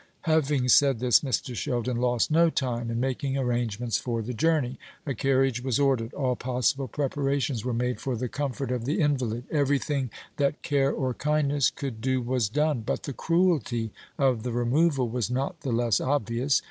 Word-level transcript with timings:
Having 0.21 0.69
said 0.69 0.97
this, 0.99 1.19
Mr. 1.19 1.53
Sheldon 1.53 1.97
lost 1.97 2.31
no 2.31 2.49
time 2.49 2.89
in 2.89 2.99
making 2.99 3.37
arrangements 3.37 3.99
for 3.99 4.23
the 4.23 4.33
journey. 4.33 4.79
A 5.05 5.13
carriage 5.13 5.61
was 5.63 5.77
ordered; 5.77 6.11
all 6.15 6.35
possible 6.35 6.87
preparations 6.87 7.63
were 7.63 7.71
made 7.71 7.99
for 8.01 8.15
the 8.15 8.27
comfort 8.27 8.71
of 8.71 8.85
the 8.85 8.99
invalid 8.99 9.43
everything 9.51 10.09
that 10.37 10.63
care 10.63 10.91
or 10.91 11.13
kindness 11.13 11.69
could 11.69 12.01
do 12.01 12.19
was 12.19 12.49
done; 12.49 12.81
but 12.83 13.03
the 13.03 13.13
cruelty 13.13 13.91
of 14.17 14.41
the 14.41 14.51
removal 14.51 15.07
was 15.07 15.29
not 15.29 15.61
the 15.61 15.71
less 15.71 16.01
obvious. 16.01 16.59